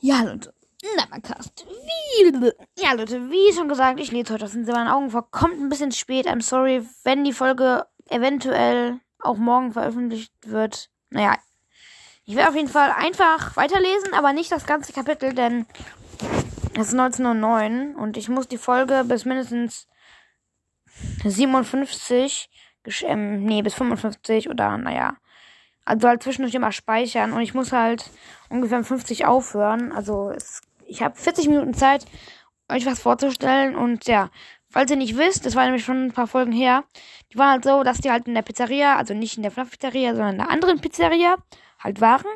[0.00, 0.54] Ja, Leute.
[0.96, 1.66] Nevercast.
[1.68, 2.52] Wie,
[2.82, 5.30] ja, Leute, wie schon gesagt, ich lese heute aus den meinen Augen vor.
[5.30, 6.26] Kommt ein bisschen spät.
[6.26, 10.88] I'm sorry, wenn die Folge eventuell auch morgen veröffentlicht wird.
[11.10, 11.36] Naja,
[12.24, 15.66] ich werde auf jeden Fall einfach weiterlesen, aber nicht das ganze Kapitel, denn
[16.74, 19.86] es ist 1909 und ich muss die Folge bis mindestens
[21.24, 22.48] 57,
[23.02, 25.16] ähm, nee, bis 55 oder, naja,
[25.90, 28.10] also halt zwischendurch immer speichern und ich muss halt
[28.48, 29.90] ungefähr 50 aufhören.
[29.90, 32.06] Also es, ich habe 40 Minuten Zeit,
[32.68, 34.30] euch was vorzustellen und ja,
[34.68, 36.84] falls ihr nicht wisst, das war nämlich schon ein paar Folgen her,
[37.32, 40.14] die waren halt so, dass die halt in der Pizzeria, also nicht in der FNAF-Pizzeria,
[40.14, 41.36] sondern in der anderen Pizzeria
[41.80, 42.26] halt waren.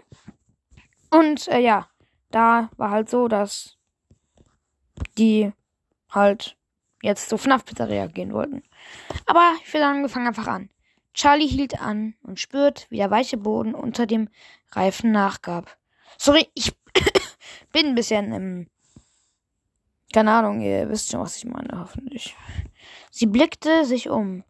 [1.10, 1.86] Und äh, ja,
[2.32, 3.76] da war halt so, dass
[5.16, 5.52] die
[6.10, 6.56] halt
[7.02, 8.64] jetzt zur FNAF-Pizzeria gehen wollten.
[9.26, 10.70] Aber ich würde sagen, wir fangen einfach an.
[11.14, 14.28] Charlie hielt an und spürt, wie der weiche Boden unter dem
[14.72, 15.78] Reifen nachgab.
[16.18, 16.74] Sorry, ich
[17.72, 18.66] bin ein bisschen ähm,
[20.14, 22.36] keine Ahnung, ihr wisst schon, was ich meine, hoffentlich.
[23.10, 24.44] Sie blickte sich um.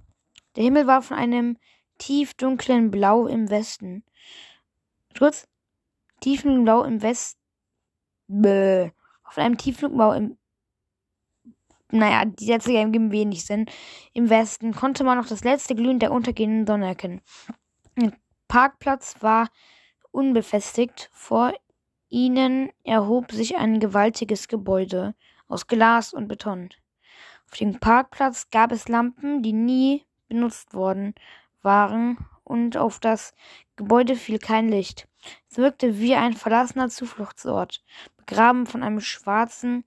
[0.57, 1.57] Der Himmel war von einem
[1.97, 4.05] tiefdunklen Blau im Westen.
[5.19, 5.48] Kurz,
[6.20, 7.41] tiefen Blau im Westen.
[8.27, 8.91] Bäh.
[9.31, 10.37] Von einem tiefen Blau im
[11.91, 13.67] naja, die Sätze geben wenig Sinn.
[14.13, 17.21] Im Westen konnte man noch das letzte Glühen der untergehenden Sonne erkennen.
[17.97, 18.13] Der
[18.49, 19.49] Parkplatz war
[20.11, 21.11] unbefestigt.
[21.13, 21.53] Vor
[22.09, 25.15] ihnen erhob sich ein gewaltiges Gebäude
[25.49, 26.71] aus Glas und Beton.
[27.51, 31.15] Auf dem Parkplatz gab es Lampen, die nie benutzt worden
[31.63, 33.35] waren, und auf das
[33.77, 35.09] Gebäude fiel kein Licht.
[35.51, 37.83] Es wirkte wie ein verlassener Zufluchtsort,
[38.19, 39.85] begraben von einem schwarzen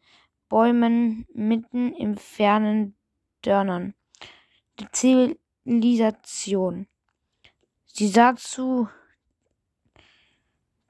[0.50, 2.96] Bäumen mitten im fernen
[3.42, 3.94] Dörnern
[4.80, 6.88] der Zivilisation.
[7.86, 8.90] Sie sah zu,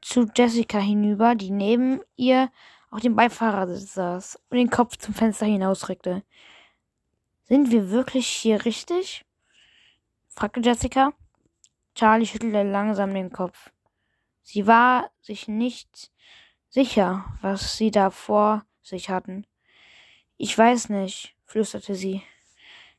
[0.01, 2.51] zu Jessica hinüber, die neben ihr
[2.89, 6.23] auf dem Beifahrersitz saß und den Kopf zum Fenster hinausreckte.
[7.43, 9.25] Sind wir wirklich hier richtig?
[10.27, 11.13] fragte Jessica.
[11.95, 13.71] Charlie schüttelte langsam den Kopf.
[14.43, 16.11] Sie war sich nicht
[16.69, 19.45] sicher, was sie da vor sich hatten.
[20.37, 22.21] Ich weiß nicht, flüsterte sie.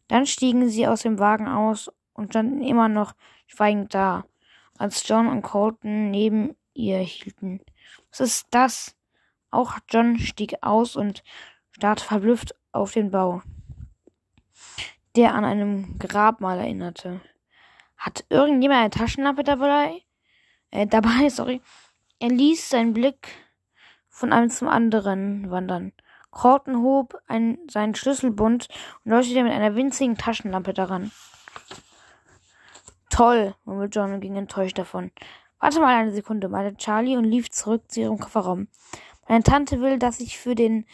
[0.09, 3.15] Dann stiegen sie aus dem Wagen aus und standen immer noch
[3.47, 4.25] schweigend da,
[4.77, 7.61] als John und Colton neben ihr hielten.
[8.11, 8.97] Was ist das?
[9.51, 11.23] Auch John stieg aus und
[11.73, 13.43] starrte verblüfft auf den Bau,
[15.17, 17.21] der an einem Grabmal erinnerte.
[17.97, 20.03] Hat irgendjemand eine Taschenlampe dabei?
[20.71, 21.61] Äh, dabei, sorry.
[22.19, 23.29] Er ließ seinen Blick
[24.09, 25.93] von einem zum anderen wandern.
[26.31, 28.69] Corton hob ein, seinen Schlüsselbund
[29.05, 31.11] und leuchtete mit einer winzigen Taschenlampe daran.
[33.11, 35.11] Toll, murmelte John und ging enttäuscht davon.
[35.59, 38.69] Warte mal eine Sekunde, meinte Charlie und lief zurück zu ihrem Kofferraum.
[39.29, 40.87] Meine Tante will, dass ich für den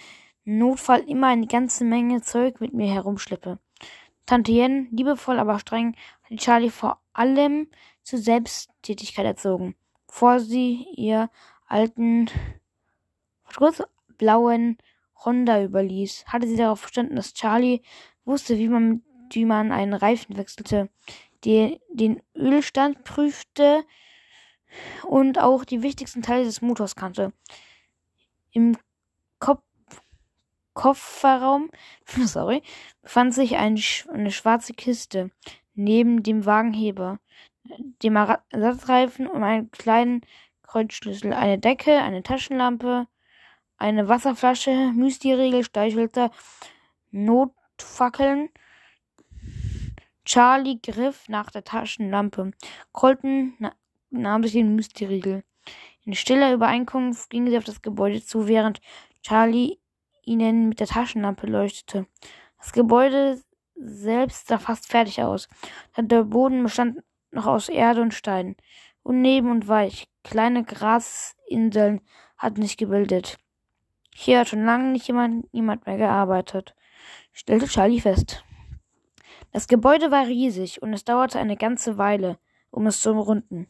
[0.44, 3.58] Notfall immer eine ganze Menge Zeug mit mir herumschleppe.
[4.26, 7.68] Tante Yen, liebevoll aber streng, hat Charlie vor allem
[8.02, 9.74] zur Selbsttätigkeit erzogen,
[10.06, 11.30] bevor sie ihr
[11.66, 12.30] alten
[13.54, 13.82] kurz
[14.16, 14.78] blauen
[15.24, 17.82] Honda überließ, hatte sie darauf verstanden, dass Charlie
[18.24, 19.02] wusste, wie man,
[19.32, 20.90] wie man einen Reifen wechselte,
[21.44, 23.84] die, den Ölstand prüfte
[25.04, 27.32] und auch die wichtigsten Teile des Motors kannte.
[28.50, 28.76] Im
[29.38, 29.62] Kopf
[30.74, 31.70] Kofferraum
[32.24, 32.62] sorry,
[33.02, 33.80] befand sich ein,
[34.12, 35.30] eine schwarze Kiste
[35.74, 37.18] neben dem Wagenheber,
[38.02, 40.22] dem Ersatzreifen und einem kleinen
[40.62, 43.06] Kreuzschlüssel, eine Decke, eine Taschenlampe,
[43.76, 46.30] eine Wasserflasche, Müsli-Riegel, Streichhölzer,
[47.10, 48.50] Notfackeln.
[50.24, 52.52] Charlie griff nach der Taschenlampe.
[52.92, 53.56] Colton
[54.10, 55.44] nahm sich den Müsli-Riegel.
[56.04, 58.80] In stiller Übereinkunft gingen sie auf das Gebäude zu, während
[59.22, 59.78] Charlie
[60.24, 62.06] ihnen mit der Taschenlampe leuchtete.
[62.58, 63.40] Das Gebäude
[63.76, 65.48] selbst sah fast fertig aus.
[65.98, 68.56] Der Boden bestand noch aus Erde und Stein.
[69.02, 70.08] Unneben und weich.
[70.22, 72.00] Kleine Grasinseln
[72.38, 73.38] hatten sich gebildet.
[74.16, 76.76] Hier hat schon lange nicht jemand, niemand mehr gearbeitet,
[77.32, 78.44] stellte Charlie fest.
[79.50, 82.38] Das Gebäude war riesig und es dauerte eine ganze Weile,
[82.70, 83.66] um es zu umrunden.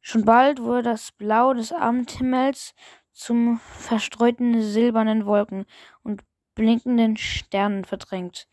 [0.00, 2.74] Schon bald wurde das Blau des Abendhimmels
[3.12, 5.66] zum verstreuten silbernen Wolken
[6.02, 6.22] und
[6.54, 8.48] blinkenden Sternen verdrängt.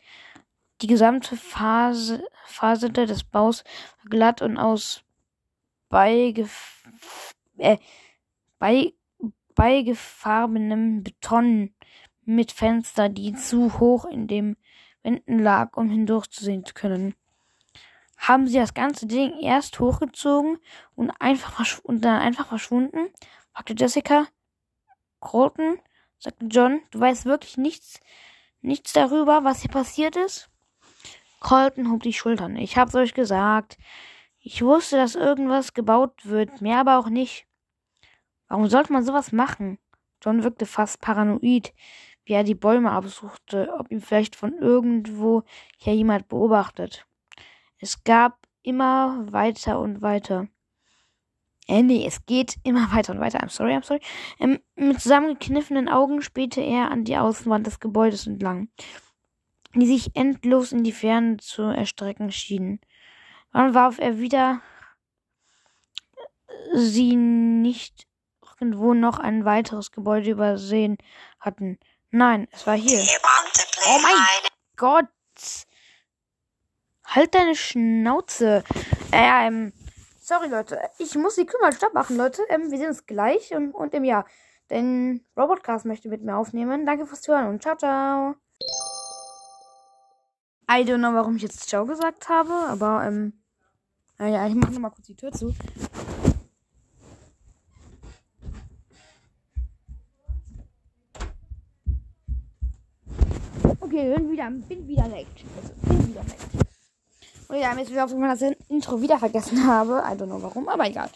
[0.82, 3.64] Die gesamte Phase, Fasete des Baus
[4.02, 5.02] war glatt und aus
[5.88, 6.84] beigef
[7.56, 7.78] äh,
[8.58, 8.92] bei
[9.54, 11.74] beigefarbenem Beton
[12.24, 14.56] mit Fenster, die zu hoch in den
[15.02, 17.14] Wänden lag, um hindurchzusehen zu können
[18.20, 20.58] haben sie das ganze Ding erst hochgezogen
[20.94, 23.08] und einfach und dann einfach verschwunden?
[23.52, 24.26] fragte Jessica.
[25.20, 25.78] Colton,
[26.18, 27.98] sagte John, du weißt wirklich nichts,
[28.60, 30.50] nichts darüber, was hier passiert ist?
[31.40, 32.56] Colton hob die Schultern.
[32.56, 33.78] Ich hab's euch gesagt.
[34.38, 37.46] Ich wusste, dass irgendwas gebaut wird, mehr aber auch nicht.
[38.50, 39.78] Warum sollte man sowas machen?
[40.22, 41.72] John wirkte fast paranoid,
[42.24, 45.44] wie er die Bäume absuchte, ob ihn vielleicht von irgendwo
[45.78, 47.06] her jemand beobachtet.
[47.78, 50.48] Es gab immer weiter und weiter.
[51.68, 53.38] Äh, nee, es geht immer weiter und weiter.
[53.38, 54.00] I'm sorry, I'm sorry.
[54.40, 58.68] Ähm, mit zusammengekniffenen Augen spähte er an die Außenwand des Gebäudes entlang,
[59.74, 62.80] die sich endlos in die Ferne zu erstrecken schien.
[63.52, 64.60] Dann warf er wieder
[66.74, 68.09] sie nicht
[68.60, 70.98] irgendwo noch ein weiteres Gebäude übersehen
[71.38, 71.78] hatten.
[72.10, 73.00] Nein, es war hier.
[73.86, 75.08] Oh mein Gott!
[77.04, 78.62] Halt deine Schnauze.
[79.12, 79.72] Äh, ähm,
[80.20, 82.42] sorry Leute, ich muss die Kümmern stopp machen, Leute.
[82.48, 84.26] Ähm, wir sehen uns gleich und, und im Jahr.
[84.70, 86.86] Denn Robotcast möchte mit mir aufnehmen.
[86.86, 88.36] Danke fürs Zuhören und ciao, ciao.
[90.70, 93.32] I don't know, warum ich jetzt Ciao gesagt habe, aber ähm,
[94.18, 95.52] naja, ich mache nochmal kurz die Tür zu.
[103.90, 105.26] Okay, bin wieder, bin wieder weg.
[105.56, 106.38] Also, bin wieder weg.
[107.48, 109.94] Und ja, mir ist wieder aufgefallen, dass ich das Intro wieder vergessen habe.
[110.06, 111.10] I don't know warum, aber egal.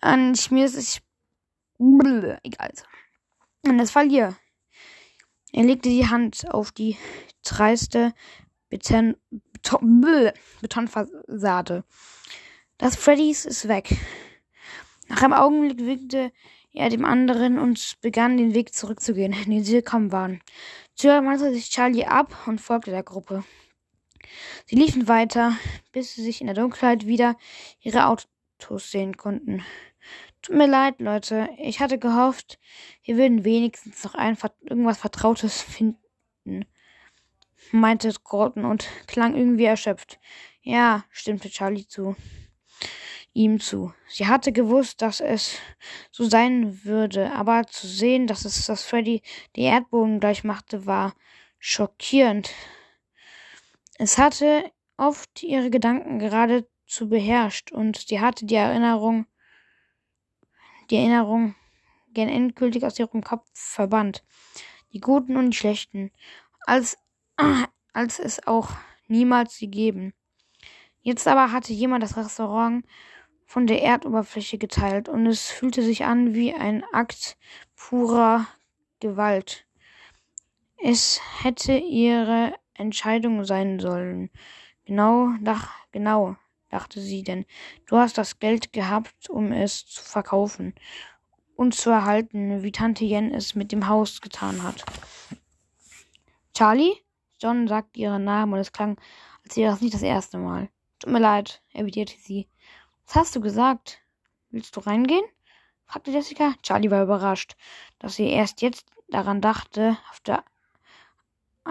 [0.00, 1.02] Und mir ist es.
[1.78, 2.72] Egal.
[3.66, 4.34] Und das Fall hier.
[5.52, 6.96] Er legte die Hand auf die
[7.44, 8.14] dreiste
[8.70, 9.16] Beton,
[9.52, 10.32] Beton,
[10.62, 11.84] Betonfassade.
[12.78, 13.98] Das Freddys ist weg.
[15.08, 16.32] Nach einem Augenblick winkte
[16.72, 20.40] er dem anderen und begann den Weg zurückzugehen, den sie gekommen waren.
[20.94, 23.44] Zöger machte sich Charlie ab und folgte der Gruppe.
[24.66, 25.56] Sie liefen weiter,
[25.92, 27.36] bis sie sich in der Dunkelheit wieder
[27.80, 29.64] ihre Autos sehen konnten.
[30.40, 31.48] Tut mir leid, Leute.
[31.58, 32.58] Ich hatte gehofft,
[33.04, 36.64] wir würden wenigstens noch ein, irgendwas Vertrautes finden,
[37.70, 40.18] meinte Gordon und klang irgendwie erschöpft.
[40.62, 42.16] Ja, stimmte Charlie zu
[43.34, 43.92] ihm zu.
[44.08, 45.56] Sie hatte gewusst, dass es
[46.10, 49.22] so sein würde, aber zu sehen, dass es das Freddy
[49.56, 51.14] die Erdboden gleich machte, war
[51.58, 52.50] schockierend.
[53.98, 59.26] Es hatte oft ihre Gedanken geradezu beherrscht und sie hatte die Erinnerung,
[60.90, 61.54] die Erinnerung
[62.12, 64.22] gern endgültig aus ihrem Kopf verbannt.
[64.92, 66.10] Die Guten und die Schlechten,
[66.66, 66.98] als,
[67.94, 68.70] als es auch
[69.08, 70.12] niemals sie geben.
[71.00, 72.84] Jetzt aber hatte jemand das Restaurant
[73.52, 77.36] von der Erdoberfläche geteilt und es fühlte sich an wie ein Akt
[77.76, 78.46] purer
[78.98, 79.66] Gewalt.
[80.82, 84.30] Es hätte ihre Entscheidung sein sollen.
[84.86, 86.36] Genau, dach, genau,
[86.70, 87.44] dachte sie, denn
[87.84, 90.74] du hast das Geld gehabt, um es zu verkaufen
[91.54, 94.82] und zu erhalten, wie Tante Jen es mit dem Haus getan hat.
[96.54, 96.94] Charlie?
[97.38, 98.98] John sagte ihren Namen und es klang,
[99.44, 100.70] als wäre das nicht das erste Mal.
[101.00, 102.48] Tut mir leid, erwiderte sie.
[103.12, 104.00] Was hast du gesagt?
[104.48, 105.26] Willst du reingehen?
[105.84, 106.54] fragte Jessica.
[106.62, 107.56] Charlie war überrascht,
[107.98, 110.42] dass sie erst jetzt daran dachte, auf der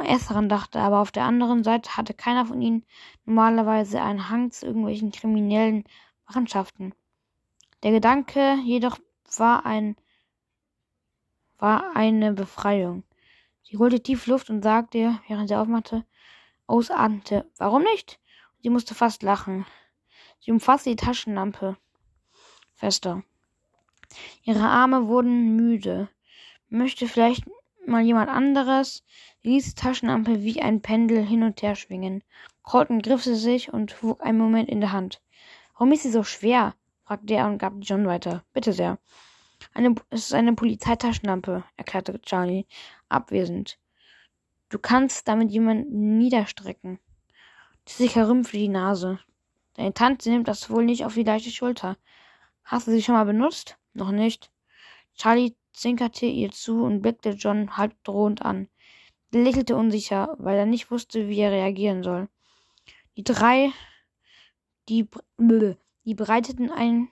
[0.06, 2.86] erst daran dachte, aber auf der anderen Seite hatte keiner von ihnen
[3.26, 5.84] normalerweise einen Hang zu irgendwelchen kriminellen
[6.28, 6.94] Machenschaften.
[7.82, 9.00] Der Gedanke jedoch
[9.36, 9.96] war ein
[11.58, 13.04] war eine Befreiung.
[13.64, 16.06] Sie holte tief Luft und sagte, während sie aufmachte,
[16.68, 18.20] ausatmete, warum nicht?
[18.62, 19.66] Sie musste fast lachen.
[20.42, 21.78] Sie umfasste die Taschenlampe
[22.74, 23.24] fester.
[24.44, 26.10] Ihre Arme wurden müde.
[26.68, 27.46] Möchte vielleicht
[27.86, 29.04] mal jemand anderes?
[29.42, 32.24] Sie ließ die Taschenlampe wie ein Pendel hin und her schwingen.
[32.64, 35.22] Colton griff sie sich und wog einen Moment in der Hand.
[35.74, 36.74] Warum ist sie so schwer?
[37.04, 38.44] fragte er und gab John weiter.
[38.54, 38.98] Bitte sehr.
[39.76, 42.66] Eine, es ist eine Polizeitaschenlampe, erklärte Charlie,
[43.10, 43.78] abwesend.
[44.70, 47.00] Du kannst damit jemanden niederstrecken.
[47.88, 49.20] Jessica rümpfte die Nase.
[49.82, 51.98] Deine Tante nimmt das wohl nicht auf die leichte Schulter.
[52.64, 53.80] Hast du sie schon mal benutzt?
[53.96, 54.52] Noch nicht.
[55.16, 58.70] Charlie zwinkerte ihr zu und blickte John halb drohend an.
[59.34, 62.30] Er lächelte unsicher, weil er nicht wusste, wie er reagieren soll.
[63.18, 63.72] Die drei,
[64.88, 65.10] die,
[66.06, 67.10] die breiteten ein,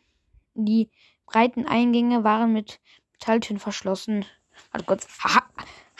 [0.53, 0.91] die
[1.25, 2.79] breiten Eingänge waren mit
[3.13, 4.25] Metalltüren verschlossen.
[4.69, 5.07] Warte kurz.
[5.23, 5.41] Ha,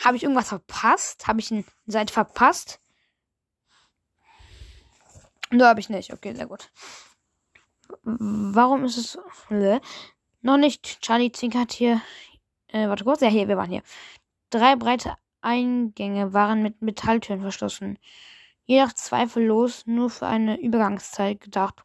[0.04, 1.26] Habe ich irgendwas verpasst?
[1.26, 2.80] Habe ich eine Seite verpasst?
[5.50, 6.12] Da habe ich nicht.
[6.12, 6.70] Okay, sehr gut.
[8.02, 9.18] Warum ist es.
[9.48, 9.80] Bleh.
[10.42, 11.00] Noch nicht.
[11.00, 12.00] Charlie zwinkert hier.
[12.68, 13.20] Äh, warte kurz.
[13.20, 13.82] Ja, hier, wir waren hier.
[14.50, 17.98] Drei breite Eingänge waren mit Metalltüren verschlossen.
[18.64, 21.82] Jedoch zweifellos nur für eine Übergangszeit gedacht,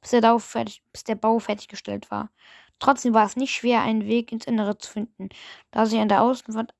[0.00, 2.30] bis der, fertig, bis der Bau fertiggestellt war.
[2.78, 5.28] Trotzdem war es nicht schwer, einen Weg ins Innere zu finden,
[5.70, 6.74] da sich an der Außenwand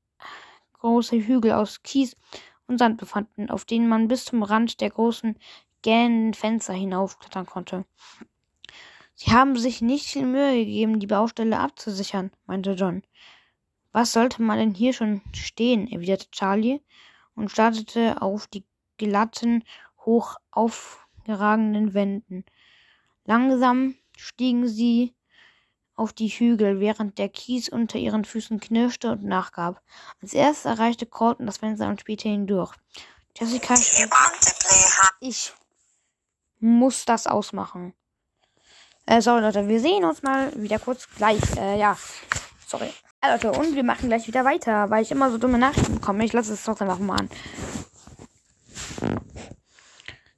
[0.81, 2.17] große Hügel aus Kies
[2.67, 5.39] und Sand befanden, auf denen man bis zum Rand der großen
[5.83, 7.85] gähnenden Fenster hinaufklettern konnte.
[9.15, 13.03] Sie haben sich nicht viel Mühe gegeben, die Baustelle abzusichern, meinte John.
[13.93, 15.87] Was sollte man denn hier schon stehen?
[15.87, 16.81] erwiderte Charlie
[17.35, 18.65] und startete auf die
[18.97, 19.65] glatten,
[20.05, 22.45] hoch aufgeragenden Wänden.
[23.25, 25.15] Langsam stiegen sie
[25.95, 29.83] auf die Hügel, während der Kies unter ihren Füßen knirschte und nachgab.
[30.21, 32.75] Als erstes erreichte Colton das Fenster und spielte hindurch.
[33.39, 33.75] Jessica
[35.21, 35.53] Ich
[36.63, 37.93] muss das ausmachen.
[39.07, 41.41] Äh, sorry, Leute, wir sehen uns mal wieder kurz gleich.
[41.57, 41.99] Äh, ja,
[42.67, 42.89] sorry.
[43.23, 46.25] Ja, Leute, und wir machen gleich wieder weiter, weil ich immer so dumme Nachrichten bekomme.
[46.25, 47.31] Ich lasse es trotzdem einfach mal an.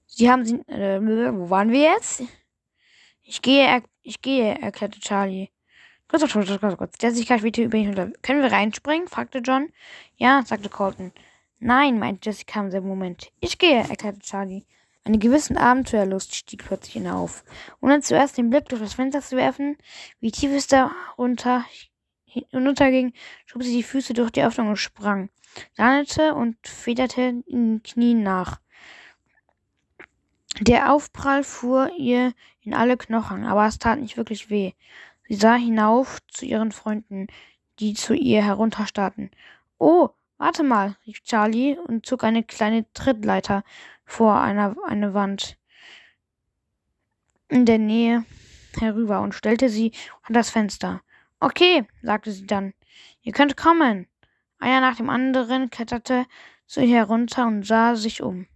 [0.07, 0.57] Sie haben sie.
[0.69, 1.00] Äh,
[1.35, 2.23] wo waren wir jetzt?
[3.23, 5.50] Ich gehe, ich gehe, erklärte Charlie.
[6.09, 6.95] Kurz, kurz, kurz, kurz.
[7.00, 7.95] Jessica schwebte über ihn.
[8.23, 9.09] Können wir reinspringen?
[9.09, 9.71] fragte John.
[10.16, 11.12] Ja, sagte Colton.
[11.59, 13.31] Nein, meinte Jessica im selben Moment.
[13.40, 14.64] Ich gehe, erklärte Charlie.
[15.05, 17.45] Eine gewisse Abenteuerlust stieg plötzlich in auf.
[17.81, 19.77] Ohne zuerst den Blick durch das Fenster zu werfen,
[20.21, 21.65] wie tief es da runter
[22.25, 23.13] hinunterging,
[23.47, 25.29] schob sie die Füße durch die Öffnung und sprang,
[25.77, 28.61] landete und federte in den Knien nach.
[30.61, 32.33] Der Aufprall fuhr ihr
[32.63, 34.73] in alle Knochen, aber es tat nicht wirklich weh.
[35.29, 37.27] Sie sah hinauf zu ihren Freunden,
[37.79, 39.31] die zu ihr herunterstarrten.
[39.79, 43.64] Oh, warte mal, rief Charlie und zog eine kleine Trittleiter
[44.05, 45.57] vor einer eine Wand
[47.49, 48.25] in der Nähe
[48.81, 51.03] herüber und stellte sie an das Fenster.
[51.41, 52.75] Okay, sagte sie dann.
[53.23, 54.07] Ihr könnt kommen.
[54.59, 56.26] Einer nach dem anderen kletterte
[56.67, 58.47] zu ihr herunter und sah sich um.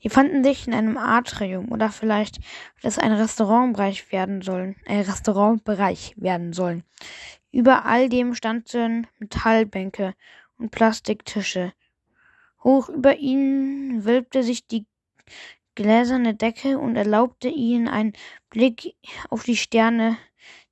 [0.00, 5.00] Sie fanden sich in einem Atrium oder vielleicht wird es ein Restaurantbereich werden sollen, ein
[5.00, 6.84] Restaurantbereich werden sollen.
[7.52, 10.14] Über all dem standen Metallbänke
[10.60, 11.72] und Plastiktische.
[12.62, 14.86] Hoch über ihnen wölbte sich die
[15.74, 18.12] gläserne Decke und erlaubte ihnen einen
[18.50, 18.94] Blick
[19.30, 20.18] auf die Sterne,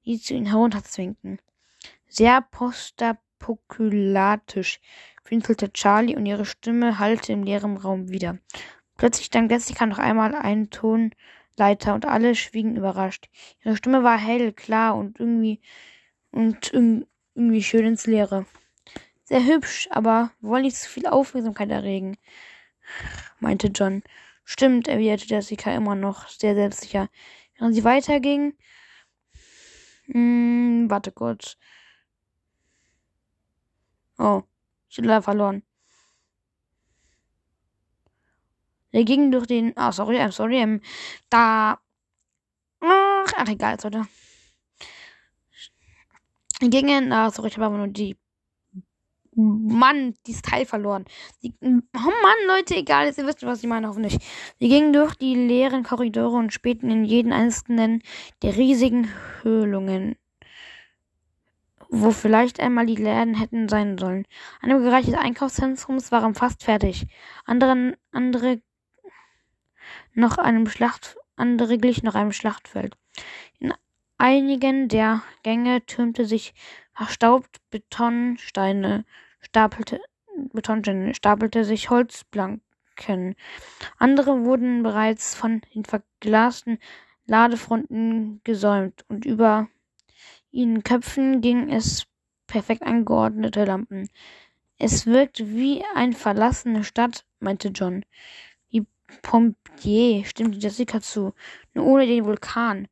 [0.04, 1.38] die zu ihnen herunterzwinkten.
[2.06, 4.80] Sehr postapokulatisch
[5.24, 8.38] winkelte Charlie und ihre Stimme hallte im leeren Raum wieder.
[8.96, 13.30] Plötzlich sang Jessica noch einmal einen Tonleiter und alle schwiegen überrascht.
[13.64, 15.60] Ihre Stimme war hell, klar und irgendwie
[16.30, 18.44] und irgendwie schön ins Leere.
[19.28, 22.16] Sehr hübsch, aber wollen nicht zu viel Aufmerksamkeit erregen,
[23.40, 24.02] meinte John.
[24.44, 27.10] Stimmt, erwiderte Jessica immer noch sehr selbstsicher.
[27.58, 28.54] Während sie weiterging.
[30.06, 31.58] Hm, warte kurz.
[34.16, 34.44] Oh,
[34.96, 35.62] leider verloren.
[38.92, 39.76] Wir gingen durch den.
[39.76, 40.56] Ah, sorry, I'm sorry.
[40.56, 40.80] Ähm,
[41.28, 41.78] da.
[42.80, 44.08] Ach, ach egal, Leute.
[46.60, 47.12] Wir gingen.
[47.12, 48.16] Ah, sorry, ich habe aber nur die
[49.38, 51.04] Mann, dieses Teil verloren.
[51.42, 54.18] Die, oh Mann, Leute, egal, ihr wisst, was ich meine, hoffentlich.
[54.58, 58.02] Sie gingen durch die leeren Korridore und spähten in jeden einzelnen
[58.42, 59.08] der riesigen
[59.42, 60.16] Höhlungen,
[61.88, 64.26] wo vielleicht einmal die Läden hätten sein sollen.
[64.60, 67.06] Ein Bereich des Einkaufszentrums waren fast fertig.
[67.44, 68.60] Andere, andere
[70.14, 72.96] noch einem Schlacht, andere glich noch einem Schlachtfeld.
[73.60, 73.72] In
[74.16, 76.54] einigen der Gänge türmte sich
[76.92, 79.04] verstaubt Betonsteine
[79.40, 80.00] stapelte,
[80.52, 83.34] Betonsteine, stapelte sich Holzplanken.
[83.98, 86.78] Andere wurden bereits von den verglasten
[87.26, 89.68] Ladefronten gesäumt und über
[90.50, 92.06] ihren Köpfen ging es
[92.46, 94.08] perfekt angeordnete Lampen.
[94.78, 98.04] Es wirkt wie eine verlassene Stadt, meinte John.
[98.70, 98.86] Wie
[99.22, 101.34] Pompier, stimmte Jessica zu.
[101.74, 102.88] Nur ohne den Vulkan.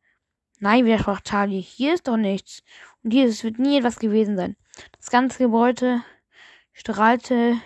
[0.58, 1.60] Nein, widersprach Charlie.
[1.60, 2.62] Hier ist doch nichts.
[3.02, 4.56] Und hier wird nie etwas gewesen sein.
[4.98, 6.02] Das ganze Gebäude
[6.76, 7.56] strahlte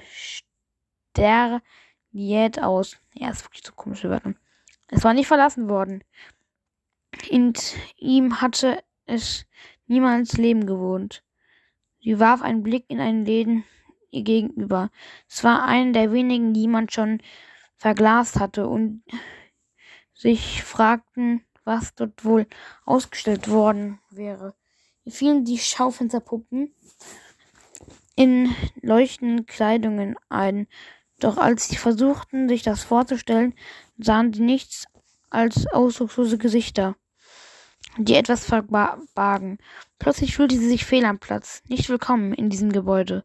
[1.12, 2.96] sterliert aus.
[3.14, 4.34] Ja, ist wirklich so komische Wörter.
[4.86, 6.04] Es war nicht verlassen worden.
[7.28, 7.52] In
[7.96, 9.46] ihm hatte es
[9.86, 11.24] niemals Leben gewohnt.
[12.00, 13.64] Sie warf einen Blick in einen Läden
[14.10, 14.90] ihr gegenüber.
[15.28, 17.20] Es war einer der wenigen, die jemand schon
[17.76, 19.02] verglast hatte und
[20.14, 22.46] sich fragten, was dort wohl
[22.84, 24.54] ausgestellt worden wäre.
[25.04, 26.74] Mir fielen die Schaufensterpuppen
[28.20, 30.66] in leuchtenden Kleidungen ein.
[31.20, 33.54] Doch als sie versuchten, sich das vorzustellen,
[33.96, 34.84] sahen sie nichts
[35.30, 36.96] als ausdruckslose Gesichter,
[37.96, 39.56] die etwas verbargen.
[39.98, 43.24] Plötzlich fühlte sie sich fehl am Platz, nicht willkommen in diesem Gebäude.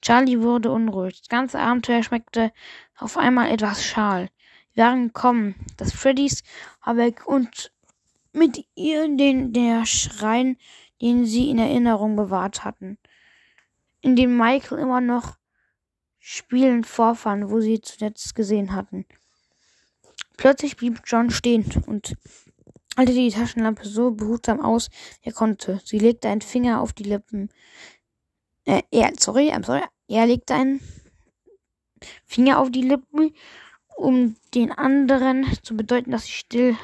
[0.00, 1.20] Charlie wurde unruhig.
[1.20, 2.52] Das ganze Abenteuer schmeckte
[2.98, 4.28] auf einmal etwas schal.
[4.74, 6.42] Wir waren gekommen, das Freddys
[6.84, 7.70] weg und
[8.32, 10.56] mit ihr den der Schrein
[11.02, 12.96] den sie in Erinnerung bewahrt hatten,
[14.02, 15.36] in dem Michael immer noch
[16.18, 19.06] spielend vorfand, wo sie zuletzt gesehen hatten.
[20.36, 22.16] Plötzlich blieb John stehen und
[22.96, 24.90] alte die Taschenlampe so behutsam aus,
[25.22, 25.80] er konnte.
[25.84, 27.48] Sie legte einen Finger auf die Lippen.
[28.64, 29.82] Äh, er, sorry, I'm sorry.
[30.08, 30.80] Er legte einen
[32.24, 33.34] Finger auf die Lippen,
[33.96, 36.76] um den anderen zu bedeuten, dass sie still,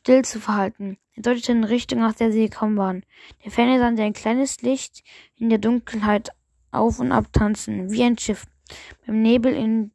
[0.00, 0.98] still zu verhalten.
[1.12, 3.04] Er deutete in Richtung, aus der sie gekommen waren.
[3.44, 5.02] Der Ferne sandte ein kleines Licht
[5.36, 6.30] in der Dunkelheit
[6.70, 8.46] auf und ab tanzen, wie ein Schiff
[9.06, 9.92] beim Nebel in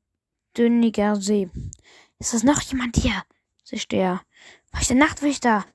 [0.57, 1.49] dünniger See.
[2.19, 3.23] Ist das noch jemand hier?
[3.63, 4.21] zischte er.
[4.71, 5.65] War ich der Nachtwächter?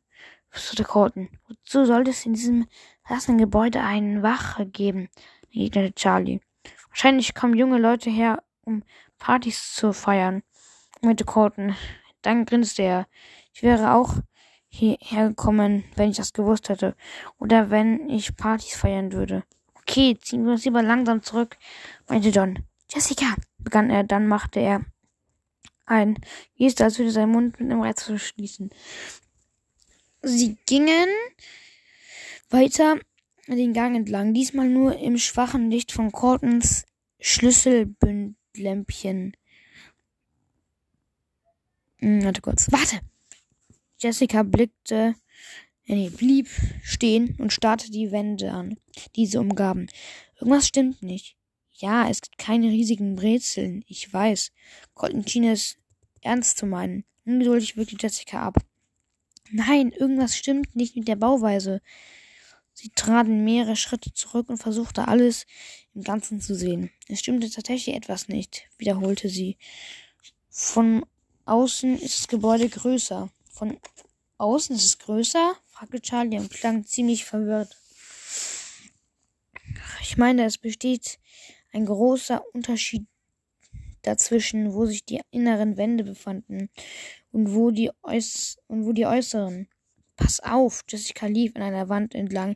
[0.50, 1.28] flüsterte Colton.
[1.46, 2.66] Wozu sollte es in diesem
[3.04, 5.08] verlassenen Gebäude einen Wache geben?
[5.44, 6.40] entgegnete Charlie.
[6.88, 8.82] Wahrscheinlich kommen junge Leute her, um
[9.18, 10.42] Partys zu feiern,
[11.00, 11.76] meinte Colton.
[12.22, 13.06] Dann grinste er.
[13.58, 14.14] Ich wäre auch
[14.68, 16.94] hierher gekommen, wenn ich das gewusst hätte.
[17.40, 19.42] Oder wenn ich Partys feiern würde.
[19.74, 21.56] Okay, ziehen wir uns lieber langsam zurück,
[22.06, 22.64] meinte John.
[22.88, 24.82] Jessica, begann er, dann machte er
[25.86, 26.20] ein
[26.56, 28.70] Geste, als würde sein Mund mit einem Reiz verschließen.
[30.22, 31.08] Sie gingen
[32.50, 33.00] weiter
[33.48, 36.84] den Gang entlang, diesmal nur im schwachen Licht von Cortons
[37.18, 39.36] Schlüsselbündlämpchen.
[41.96, 42.70] Hm, warte kurz.
[42.70, 43.00] Warte!
[43.98, 45.14] Jessica blickte
[45.90, 46.48] Nee, blieb
[46.82, 48.76] stehen und starrte die Wände an,
[49.16, 49.88] die sie umgaben.
[50.38, 51.34] Irgendwas stimmt nicht.
[51.72, 54.52] Ja, es gibt keine riesigen Brezeln, ich weiß.
[54.92, 55.78] Colton schien es
[56.20, 57.04] ernst zu meinen.
[57.24, 58.58] Ungeduldig wirkte Jessica ab.
[59.50, 61.80] Nein, irgendwas stimmt nicht mit der Bauweise.
[62.74, 65.46] Sie traten mehrere Schritte zurück und versuchte alles
[65.94, 66.90] im Ganzen zu sehen.
[67.08, 69.56] Es stimmte tatsächlich etwas nicht, wiederholte sie.
[70.50, 71.06] Von
[71.46, 73.30] außen ist das Gebäude größer.
[73.58, 73.76] Von
[74.36, 75.56] außen ist es größer?
[75.66, 77.76] fragte Charlie und klang ziemlich verwirrt.
[80.00, 81.18] Ich meine, es besteht
[81.72, 83.08] ein großer Unterschied
[84.02, 86.70] dazwischen, wo sich die inneren Wände befanden
[87.32, 89.66] und wo die, äuß und wo die äußeren.
[90.14, 92.54] Pass auf, Jessica lief an einer Wand entlang,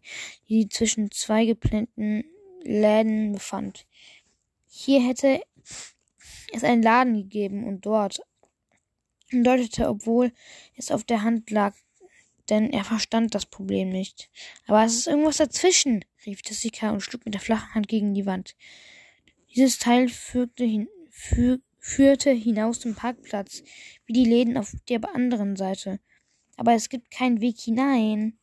[0.49, 2.23] die zwischen zwei geplänten
[2.63, 3.89] Läden befand.
[4.69, 5.43] Hier hätte
[6.53, 8.21] es einen Laden gegeben und dort
[9.33, 10.33] deutete, obwohl
[10.77, 11.75] es auf der Hand lag,
[12.51, 14.31] denn er verstand das Problem nicht.
[14.67, 18.27] Aber es ist irgendwas dazwischen, rief Jessica und schlug mit der flachen Hand gegen die
[18.27, 18.57] Wand.
[19.55, 23.63] Dieses Teil führte, hin, für, führte hinaus zum Parkplatz,
[24.07, 26.01] wie die Läden auf der anderen Seite.
[26.57, 28.39] Aber es gibt keinen Weg hinein.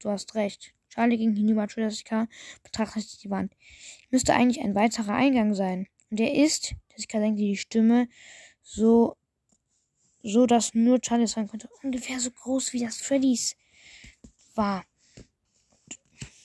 [0.00, 0.74] Du hast recht.
[0.88, 2.26] Charlie ging hinüber zu Jessica,
[2.62, 3.54] betrachtete die Wand.
[4.10, 5.86] Müsste eigentlich ein weiterer Eingang sein.
[6.10, 8.08] Und er ist, Jessica senkte die Stimme,
[8.62, 9.16] so
[10.22, 11.68] so dass nur Charlie sein konnte.
[11.82, 13.56] Ungefähr so groß wie das Freddys
[14.54, 14.84] war.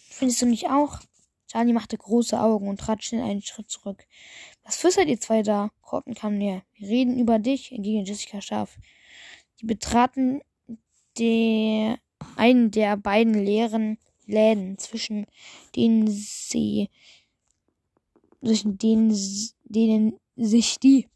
[0.09, 0.99] Findest du nicht auch?
[1.47, 4.05] Charlie machte große Augen und trat schnell einen Schritt zurück.
[4.63, 5.71] Was flüstert ihr zwei da?
[5.81, 6.63] Corton kam näher.
[6.73, 8.77] Wir reden über dich, entgegen Jessica scharf.
[9.61, 10.41] Die betraten
[11.17, 11.99] der,
[12.35, 15.27] einen der beiden leeren Läden, zwischen
[15.75, 16.89] denen sie,
[18.43, 19.15] zwischen denen,
[19.63, 21.07] denen sich die,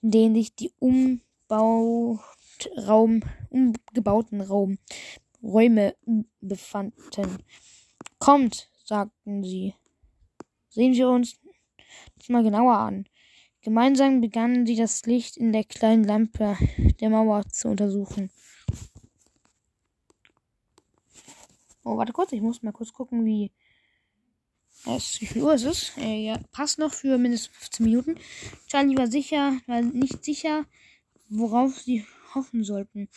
[0.00, 4.78] denen sich die um Raum, umgebauten Raum,
[5.42, 5.96] Räume
[6.40, 7.38] befanden.
[8.18, 9.74] Kommt, sagten sie.
[10.68, 11.36] Sehen wir uns
[12.16, 13.06] das mal genauer an.
[13.62, 16.56] Gemeinsam begannen sie das Licht in der kleinen Lampe
[17.00, 18.30] der Mauer zu untersuchen.
[21.84, 23.50] Oh, warte kurz, ich muss mal kurz gucken, wie
[24.86, 25.96] es, wie viel Uhr ist?
[25.98, 28.16] Äh, ja, passt noch für mindestens 15 Minuten.
[28.66, 30.66] Charlie war sicher, war nicht sicher,
[31.28, 33.08] worauf sie hoffen sollten.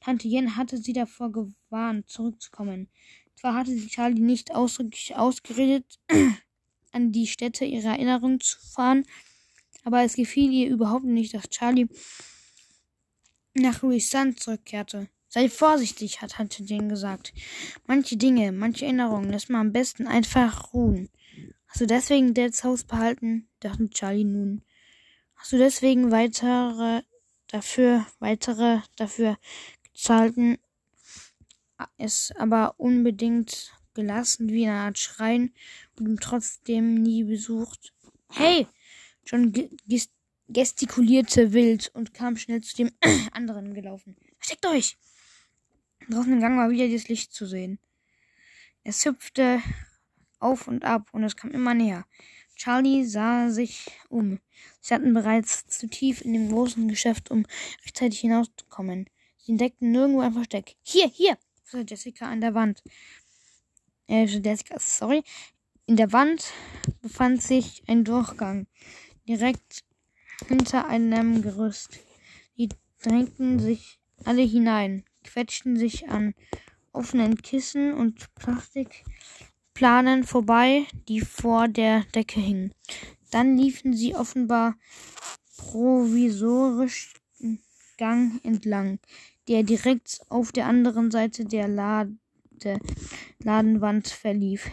[0.00, 2.88] Tante Jen hatte sie davor gewarnt, zurückzukommen.
[3.34, 5.98] Zwar hatte sie Charlie nicht ausdrücklich ausgeredet,
[6.92, 9.04] an die Stätte ihrer Erinnerung zu fahren,
[9.84, 11.88] aber es gefiel ihr überhaupt nicht, dass Charlie
[13.54, 15.08] nach Louisanne zurückkehrte.
[15.28, 17.34] Sei vorsichtig, hat Tante Jen gesagt.
[17.86, 21.10] Manche Dinge, manche Erinnerungen lässt man am besten einfach ruhen.
[21.66, 23.48] Hast du deswegen Dads Haus behalten?
[23.60, 24.62] dachte Charlie nun.
[25.34, 27.02] Hast du deswegen weitere
[27.48, 29.38] dafür weitere dafür
[29.92, 30.58] gezahlten
[31.98, 35.52] es aber unbedingt gelassen wie eine Art Schreien
[35.98, 37.92] und trotzdem nie besucht.
[38.30, 38.66] Hey!
[39.24, 39.52] John
[40.48, 42.92] gestikulierte wild und kam schnell zu dem
[43.32, 44.16] anderen gelaufen.
[44.38, 44.96] Versteckt euch!
[46.08, 47.78] Draußen im Gang war wieder das Licht zu sehen.
[48.84, 49.60] Es hüpfte
[50.38, 52.06] auf und ab und es kam immer näher.
[52.56, 54.40] Charlie sah sich um.
[54.80, 57.46] Sie hatten bereits zu tief in dem großen Geschäft, um
[57.84, 59.08] rechtzeitig hinauszukommen.
[59.36, 60.74] Sie entdeckten nirgendwo ein Versteck.
[60.82, 61.38] Hier, hier!
[61.62, 62.82] flüsterte Jessica an der Wand.
[64.08, 65.22] Äh, Jessica, sorry.
[65.86, 66.52] In der Wand
[67.02, 68.66] befand sich ein Durchgang.
[69.28, 69.84] Direkt
[70.48, 71.98] hinter einem Gerüst.
[72.56, 72.68] Die
[73.02, 76.34] drängten sich alle hinein, quetschten sich an
[76.92, 78.26] offenen Kissen und
[79.76, 82.72] Plastikplanen vorbei, die vor der Decke hingen.
[83.30, 84.74] Dann liefen sie offenbar
[85.58, 87.12] provisorisch
[87.98, 88.98] Gang entlang,
[89.48, 92.16] der direkt auf der anderen Seite der Lade,
[93.38, 94.70] Ladenwand verlief.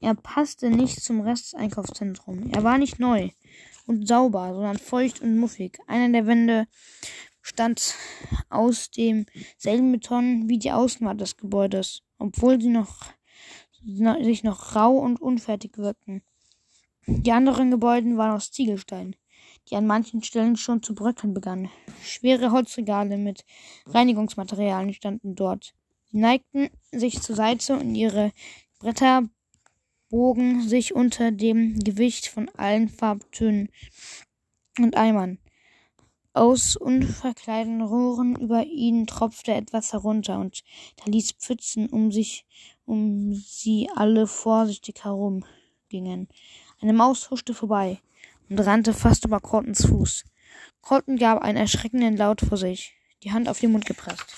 [0.00, 1.52] Er passte nicht zum Rest.
[1.52, 3.28] Er war nicht neu
[3.86, 5.78] und sauber, sondern feucht und muffig.
[5.86, 6.66] Einer der Wände
[7.42, 7.94] stand
[8.48, 13.12] aus demselben Beton wie die Außenwand des Gebäudes, obwohl sie noch
[13.84, 16.22] sich noch rau und unfertig wirkten.
[17.06, 19.14] Die anderen Gebäude waren aus Ziegelstein,
[19.68, 21.70] die an manchen Stellen schon zu bröckeln begannen.
[22.02, 23.44] Schwere Holzregale mit
[23.86, 25.74] Reinigungsmaterialien standen dort.
[26.10, 28.32] Sie neigten sich zur Seite und ihre
[28.78, 29.28] Bretter
[30.08, 33.68] bogen sich unter dem Gewicht von allen Farbtönen
[34.78, 35.38] und Eimern.
[36.32, 40.64] Aus unverkleideten Rohren über ihnen tropfte etwas herunter und
[40.96, 42.44] da ließ Pfützen um sich,
[42.86, 46.28] um sie alle vorsichtig herumgingen.
[46.80, 48.00] Eine Maus huschte vorbei
[48.48, 50.24] und rannte fast über Coltons Fuß.
[50.82, 54.36] Colton gab einen erschreckenden Laut vor sich, die Hand auf den Mund gepresst.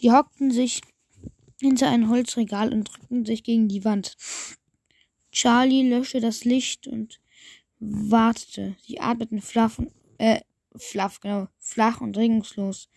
[0.00, 0.80] Die hockten sich
[1.60, 4.16] hinter ein Holzregal und drückten sich gegen die Wand.
[5.32, 7.20] Charlie löschte das Licht und
[7.80, 8.76] wartete.
[8.86, 10.40] Sie atmeten flach und, äh,
[10.76, 12.88] flach, genau, flach und regungslos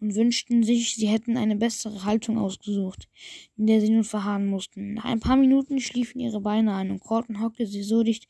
[0.00, 3.08] und wünschten sich, sie hätten eine bessere Haltung ausgesucht,
[3.56, 4.94] in der sie nun verharren mussten.
[4.94, 8.28] Nach ein paar Minuten schliefen ihre Beine ein und Colton hockte sie so dicht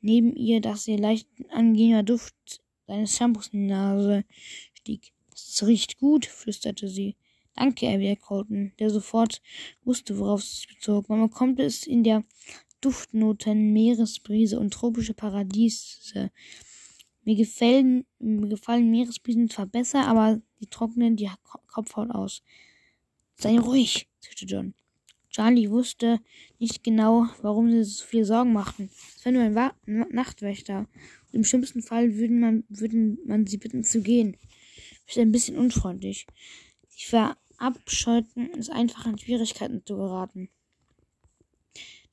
[0.00, 2.34] neben ihr, dass ihr leicht angenehmer Duft
[2.86, 4.24] seines Shampoos in die Nase
[4.74, 5.12] stieg.
[5.30, 7.16] Das riecht gut, flüsterte sie.
[7.54, 9.42] Danke, erwiderte Colton, der sofort
[9.84, 11.08] wusste, worauf es sich bezog.
[11.08, 12.24] Man bekommt es in der
[12.80, 16.30] Duftnoten, Meeresbrise und tropische Paradiese.
[17.24, 21.30] Mir gefallen, mir gefallen Meeresbrisen zwar besser, aber sie trocknen die
[21.66, 22.42] Kopfhaut aus.
[23.34, 24.74] Sei ruhig, zischte John.
[25.30, 26.20] Charlie wusste
[26.58, 28.90] nicht genau, warum sie so viel Sorgen machten.
[29.16, 30.88] Es war nur ein Wa Nachtwächter.
[31.26, 34.36] Und Im schlimmsten Fall würden man, würden man sie bitten zu gehen.
[35.06, 36.26] Ist ein bisschen unfreundlich.
[36.88, 40.48] Sie verabscheuten es einfach in Schwierigkeiten zu geraten.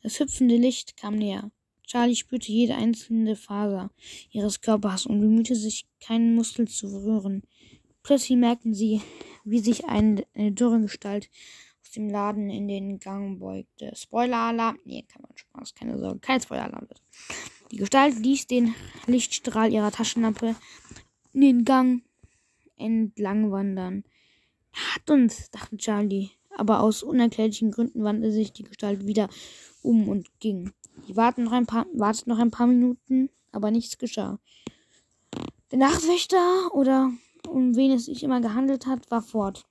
[0.03, 1.51] Das hüpfende Licht kam näher.
[1.87, 3.91] Charlie spürte jede einzelne Faser
[4.31, 7.43] ihres Körpers und bemühte sich, keinen Muskel zu rühren.
[8.05, 9.01] Plötzlich merkten sie,
[9.45, 11.27] wie sich eine, eine dürre Gestalt
[11.81, 13.93] aus dem Laden in den Gang beugte.
[13.95, 14.77] Spoiler-Alarm.
[14.85, 16.19] Nee, kann man Spaß, keine Sorge.
[16.19, 16.87] Kein Spoiler-Alarm.
[17.71, 18.75] Die Gestalt ließ den
[19.07, 20.55] Lichtstrahl ihrer Taschenlampe
[21.33, 22.03] in den Gang
[22.77, 24.03] entlang wandern.
[24.71, 26.29] Hat uns, dachte Charlie.
[26.55, 29.29] Aber aus unerklärlichen Gründen wandte sich die Gestalt wieder
[29.81, 30.73] um und ging.
[31.07, 34.37] Die warten noch ein paar, wartet noch ein paar Minuten, aber nichts geschah.
[35.71, 37.11] Der Nachtwächter oder
[37.47, 39.65] um wen es sich immer gehandelt hat, war fort.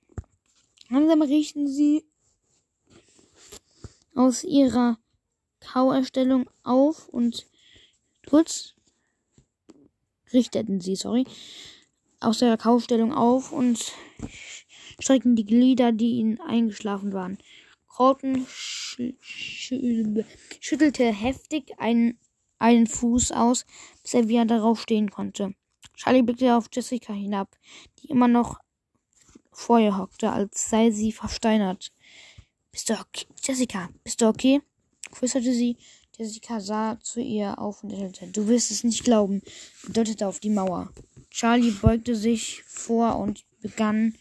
[0.89, 2.03] Langsam richten sie
[4.13, 4.97] aus ihrer
[5.59, 7.45] Kauerstellung auf und
[8.27, 8.75] kurz
[10.31, 11.25] richteten sie, sorry,
[12.19, 13.93] aus der Kaustellung auf und
[14.99, 17.37] streckten die Glieder, die ihnen eingeschlafen waren.
[17.87, 19.73] Colton sch sch
[20.59, 22.19] schüttelte heftig einen,
[22.57, 23.65] einen Fuß aus,
[24.01, 25.55] bis er wieder darauf stehen konnte.
[25.95, 27.55] Charlie blickte auf Jessica hinab,
[27.99, 28.59] die immer noch
[29.51, 31.91] vor ihr hockte, als sei sie versteinert.
[32.71, 33.25] Bist du okay?
[33.41, 34.61] Jessica, bist du okay?
[35.11, 35.77] flüsterte sie.
[36.17, 38.27] Jessica sah zu ihr auf und lächelte.
[38.27, 39.41] Du wirst es nicht glauben,
[39.87, 40.91] deutete auf die Mauer.
[41.29, 44.15] Charlie beugte sich vor und begann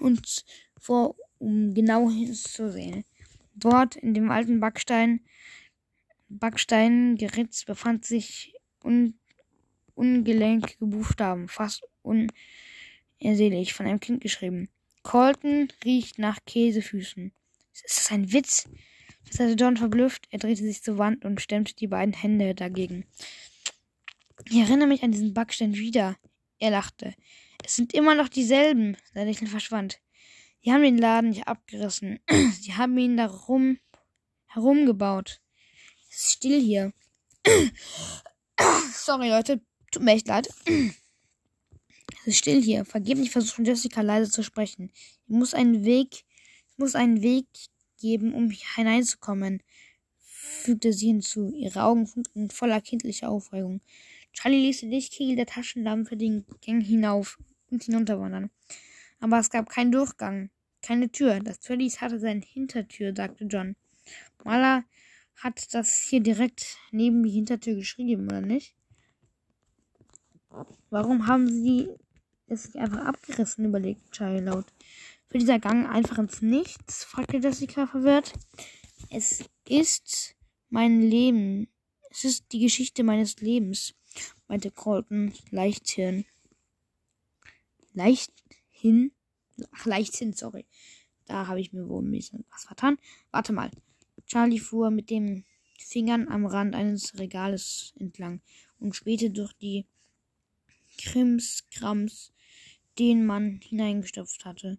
[0.00, 0.44] und
[0.78, 3.04] vor um genau hinzusehen.
[3.54, 5.20] Dort in dem alten Backstein,
[6.28, 9.18] Backsteingeritz befand sich un,
[9.94, 14.68] ungelenkige Buchstaben, fast unersehlich, von einem Kind geschrieben.
[15.02, 17.32] Colton riecht nach Käsefüßen.
[17.72, 18.68] Ist das ein Witz?
[19.38, 20.26] Hatte John verblüfft.
[20.30, 23.04] Er drehte sich zur Wand und stemmte die beiden Hände dagegen.
[24.48, 26.16] Ich erinnere mich an diesen Backstein wieder.
[26.58, 27.14] Er lachte.
[27.64, 28.96] Es sind immer noch dieselben.
[29.12, 30.00] Sein Lächeln verschwand.
[30.64, 32.20] Die haben den Laden nicht abgerissen.
[32.60, 33.78] Sie haben ihn darum
[34.46, 35.40] herumgebaut.
[36.10, 36.92] Es ist still hier.
[38.92, 39.60] Sorry, Leute.
[39.94, 40.48] Tut mir echt leid.
[40.66, 42.84] Es ist still hier.
[42.84, 44.90] Vergeblich versucht Jessica leise zu sprechen.
[45.28, 46.24] Ich muss einen Weg,
[46.72, 47.46] ich muss einen Weg
[48.00, 49.62] geben, um hineinzukommen,
[50.18, 51.52] fügte sie hinzu.
[51.54, 53.82] Ihre Augen funkelten voller kindlicher Aufregung.
[54.32, 57.38] Charlie ließ die Lichtkegel der Taschenlampe den Gang hinauf
[57.70, 58.50] und hinunterwandern.
[59.20, 60.50] Aber es gab keinen Durchgang,
[60.82, 61.38] keine Tür.
[61.38, 63.76] Das Verlies hatte seine Hintertür, sagte John.
[64.42, 64.82] Maler
[65.36, 68.74] hat das hier direkt neben die Hintertür geschrieben, oder nicht?
[70.90, 71.88] Warum haben sie
[72.46, 74.66] es nicht einfach abgerissen, überlegt Charlie laut.
[75.28, 77.04] Für dieser Gang einfach ins Nichts?
[77.04, 78.32] fragte Jessica verwirrt.
[79.10, 80.36] Es ist
[80.70, 81.68] mein Leben.
[82.10, 83.94] Es ist die Geschichte meines Lebens,
[84.46, 86.24] meinte Colton leichthin.
[87.92, 89.12] Leichthin?
[89.72, 90.66] Ach, leichthin, sorry.
[91.26, 92.98] Da habe ich mir wohl ein bisschen was vertan.
[93.30, 93.70] Warte mal.
[94.26, 95.44] Charlie fuhr mit den
[95.78, 98.40] Fingern am Rand eines Regales entlang
[98.78, 99.86] und spähte durch die
[101.04, 102.32] Krimskrams,
[102.98, 104.78] den man hineingestopft hatte.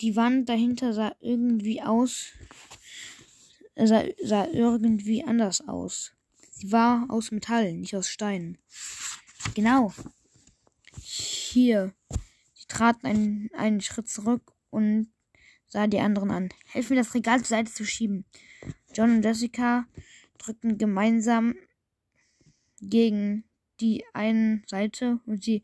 [0.00, 2.26] Die Wand dahinter sah irgendwie aus,
[3.74, 6.12] sah, sah irgendwie anders aus.
[6.50, 8.58] Sie war aus Metall, nicht aus Stein.
[9.54, 9.92] Genau.
[11.00, 11.94] Hier.
[12.54, 15.10] Sie traten einen, einen Schritt zurück und
[15.66, 16.48] sah die anderen an.
[16.66, 18.24] Helf mir, das Regal zur Seite zu schieben.
[18.94, 19.86] John und Jessica
[20.38, 21.54] drückten gemeinsam
[22.80, 23.44] gegen
[23.80, 25.62] die eine Seite und sie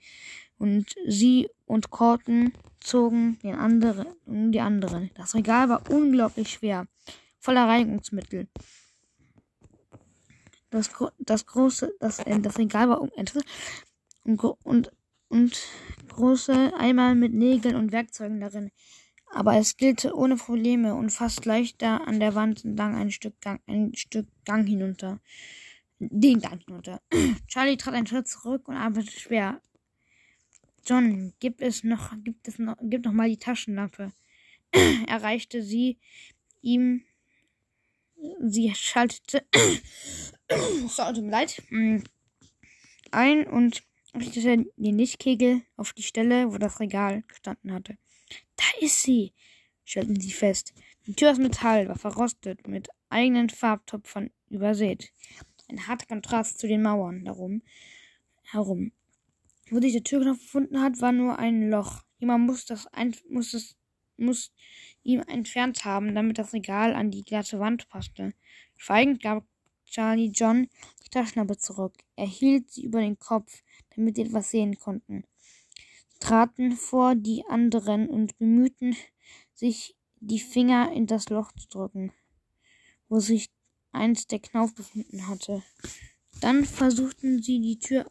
[0.58, 5.10] und sie und Corton zogen den anderen die andere.
[5.14, 6.86] Das Regal war unglaublich schwer,
[7.38, 8.48] voller Reinigungsmittel.
[10.70, 13.12] Das, das große, das, äh, das Regal war und,
[14.64, 14.90] und,
[15.28, 15.68] und
[16.08, 18.70] große Eimer mit Nägeln und Werkzeugen darin.
[19.34, 23.60] Aber es gilte ohne Probleme und fast leichter an der Wand entlang ein Stück Gang,
[23.66, 25.20] ein Stück Gang hinunter.
[26.10, 27.00] Den Gang hinunter.
[27.46, 29.60] Charlie trat einen Schritt zurück und arbeitete schwer.
[30.84, 34.12] John, gib es noch, gibt es noch, gib noch mal die Taschenlampe.
[35.06, 35.98] Erreichte sie
[36.60, 37.04] ihm.
[38.40, 39.44] Sie schaltete,
[40.48, 41.98] tut mir leid, mm,
[43.10, 43.82] ein und
[44.14, 47.96] richtete den Lichtkegel auf die Stelle, wo das Regal gestanden hatte.
[48.56, 49.32] Da ist sie,
[49.84, 50.72] stellten sie fest.
[51.06, 55.12] Die Tür aus Metall war verrostet, mit eigenen Farbtopfern übersät.
[55.72, 57.62] Ein harter Kontrast zu den Mauern darum
[58.42, 58.92] herum.
[59.70, 62.02] Wo sich der Türknopf gefunden hat, war nur ein Loch.
[62.18, 63.76] Jemand muss das ein, muss es
[64.18, 64.52] muss
[65.02, 68.34] ihm entfernt haben, damit das Regal an die glatte Wand passte.
[68.76, 69.44] Schweigend gab
[69.86, 70.68] Charlie John
[71.04, 71.94] die Taschenlampe zurück.
[72.14, 73.62] Er hielt sie über den Kopf,
[73.96, 75.24] damit sie etwas sehen konnten
[76.22, 78.96] traten vor die anderen und bemühten
[79.54, 82.12] sich, die Finger in das Loch zu drücken,
[83.08, 83.50] wo sich
[83.92, 85.62] einst der Knauf befunden hatte.
[86.40, 88.10] Dann versuchten sie, die Tür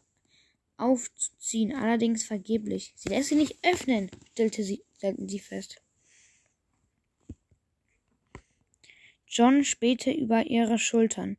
[0.76, 2.92] aufzuziehen, allerdings vergeblich.
[2.96, 5.82] Sie lässt sie nicht öffnen, stellte sie, stellten sie fest.
[9.26, 11.36] John spähte über ihre Schultern.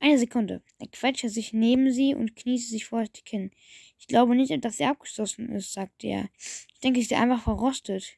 [0.00, 0.62] Eine Sekunde.
[0.78, 3.50] Er quetschte sich neben sie und kniete sich vorsichtig hin.
[3.98, 6.30] Ich glaube nicht, dass sie abgeschlossen ist, sagte er.
[6.72, 8.16] Ich denke, sie ist einfach verrostet.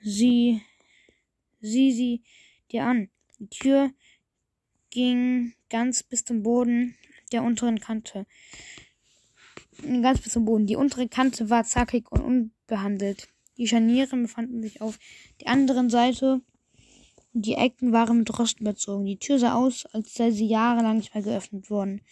[0.00, 0.62] Sie,
[1.60, 2.22] sieh sie
[2.70, 3.10] dir an.
[3.38, 3.92] Die Tür
[4.90, 6.96] ging ganz bis zum Boden
[7.32, 8.26] der unteren Kante.
[9.82, 10.66] Ganz bis zum Boden.
[10.66, 13.28] Die untere Kante war zackig und unbehandelt.
[13.56, 14.98] Die Scharniere befanden sich auf
[15.40, 16.42] der anderen Seite.
[17.32, 19.04] Die Ecken waren mit Rost überzogen.
[19.04, 22.02] Die Tür sah aus, als sei sie jahrelang nicht mehr geöffnet worden.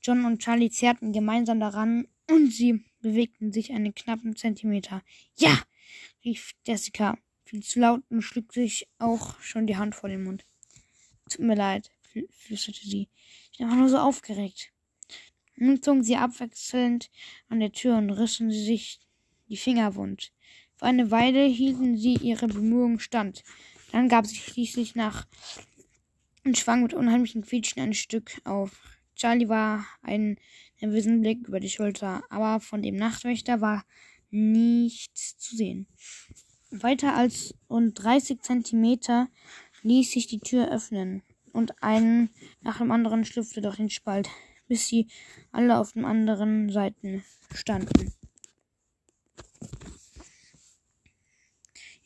[0.00, 5.02] John und Charlie zerrten gemeinsam daran und sie bewegten sich einen knappen Zentimeter.
[5.36, 5.58] Ja!
[6.24, 10.46] rief Jessica viel zu laut und schlug sich auch schon die Hand vor den Mund.
[11.28, 11.90] Tut mir leid,
[12.30, 13.08] flüsterte sie.
[13.52, 14.72] Ich einfach nur so aufgeregt.
[15.56, 17.10] Nun zogen sie abwechselnd
[17.48, 19.00] an der Tür und rissen sie sich
[19.48, 20.32] die Finger wund.
[20.76, 23.44] Für eine Weile hielten sie ihre Bemühungen stand.
[23.92, 25.26] Dann gab sie schließlich nach
[26.44, 28.82] und schwang mit unheimlichen Quietschen ein Stück auf.
[29.14, 30.38] Charlie war ein
[30.80, 33.84] nervösen Blick über die Schulter, aber von dem Nachtwächter war
[34.30, 35.86] nichts zu sehen.
[36.70, 39.28] Weiter als rund 30 Zentimeter
[39.82, 41.22] ließ sich die Tür öffnen
[41.52, 44.28] und einen nach dem anderen schlüpfte durch den Spalt,
[44.68, 45.08] bis sie
[45.50, 48.12] alle auf den anderen Seiten standen.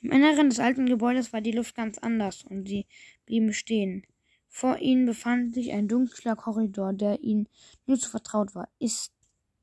[0.03, 2.87] Im Inneren des alten Gebäudes war die Luft ganz anders und sie
[3.25, 4.07] blieben stehen.
[4.49, 7.49] Vor ihnen befand sich ein dunkler Korridor, der ihnen
[7.87, 8.69] nur zu vertraut war.
[8.79, 9.13] Ist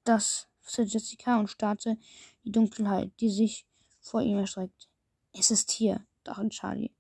[0.04, 1.98] das, flüsterte Jessica und starrte
[2.44, 3.66] die Dunkelheit, die sich
[4.02, 4.90] vor ihm erstreckt.
[5.32, 6.92] Es ist hier, dachte Charlie,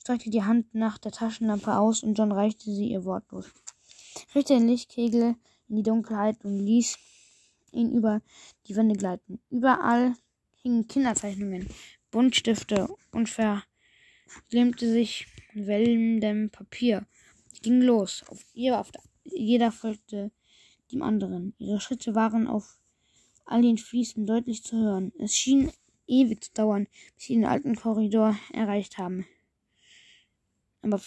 [0.00, 3.46] streckte die Hand nach der Taschenlampe aus und John reichte sie ihr wortlos.
[4.34, 5.36] Richtete den Lichtkegel
[5.68, 6.98] in die Dunkelheit und ließ
[7.72, 8.20] ihn über
[8.66, 9.40] die Wände gleiten.
[9.50, 10.14] Überall
[10.62, 11.68] hingen Kinderzeichnungen,
[12.10, 17.06] Buntstifte und verglimmte sich wellendem Papier
[17.62, 18.24] ging los.
[18.28, 20.30] Auf ihr, auf der, jeder folgte
[20.92, 21.54] dem anderen.
[21.58, 22.80] Ihre Schritte waren auf
[23.44, 25.12] all den Fließen deutlich zu hören.
[25.18, 25.70] Es schien
[26.06, 29.26] ewig zu dauern, bis sie den alten Korridor erreicht haben.
[30.82, 31.00] Aber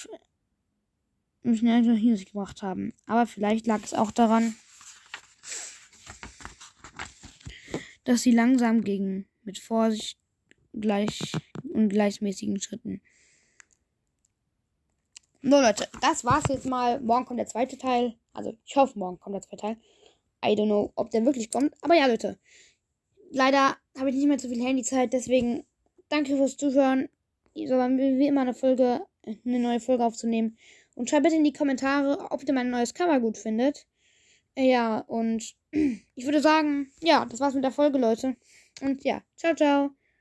[1.41, 2.93] ja hinter sich gebracht haben.
[3.05, 4.55] Aber vielleicht lag es auch daran,
[8.03, 10.17] dass sie langsam gingen, mit Vorsicht
[10.73, 11.31] gleich
[11.73, 13.01] und gleichmäßigen Schritten.
[15.41, 17.01] So Leute, das war's jetzt mal.
[17.01, 18.15] Morgen kommt der zweite Teil.
[18.31, 19.77] Also ich hoffe, morgen kommt der zweite Teil.
[20.43, 21.73] I don't know, ob der wirklich kommt.
[21.81, 22.39] Aber ja, Leute.
[23.29, 25.65] Leider habe ich nicht mehr so viel Handyzeit, deswegen
[26.07, 27.09] danke fürs Zuhören.
[27.55, 30.57] So war wie immer eine Folge, eine neue Folge aufzunehmen.
[30.95, 33.87] Und schreibt bitte in die Kommentare, ob ihr mein neues Cover gut findet.
[34.55, 38.35] Ja, und ich würde sagen, ja, das war's mit der Folge, Leute.
[38.81, 39.91] Und ja, ciao, ciao.